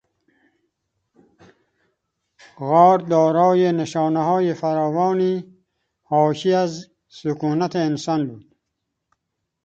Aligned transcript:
غار 2.57 2.97
دارای 2.99 3.71
نشانههای 3.71 4.53
فراوانی 4.53 5.57
حاکی 6.03 6.53
از 6.53 6.87
سکونت 7.07 7.75
انسان 7.75 8.27
بود. 8.27 8.55